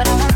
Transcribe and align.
but 0.00 0.08
I 0.08 0.29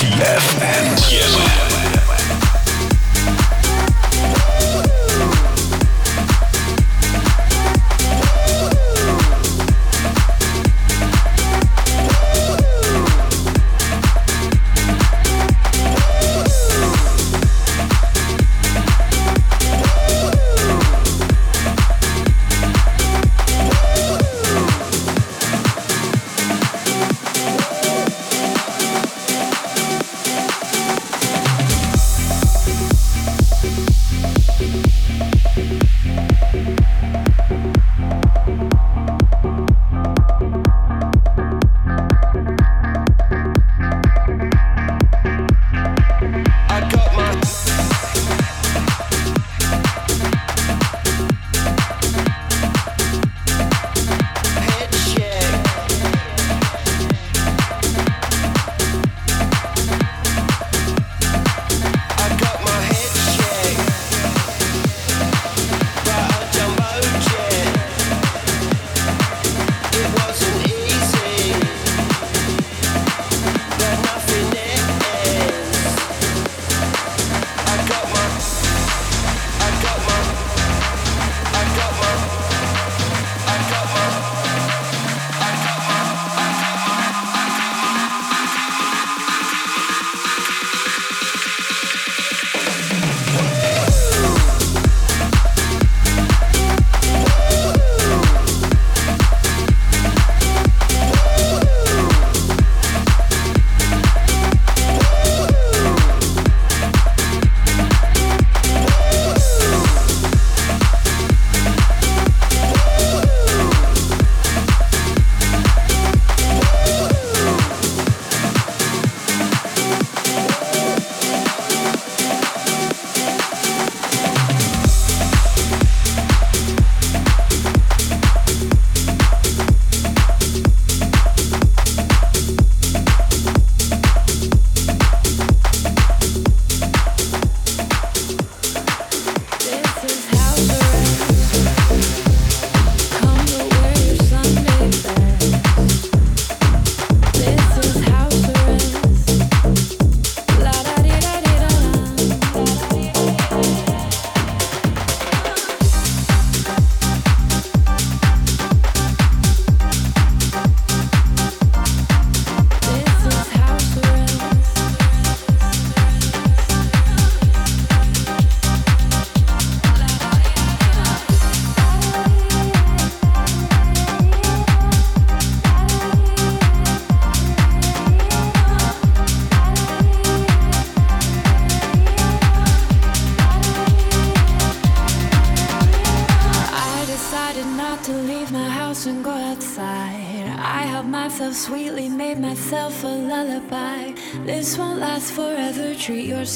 DFM. 0.00 0.79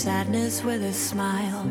Sadness 0.04 0.62
with 0.62 0.82
a 0.82 0.92
smile. 0.92 1.64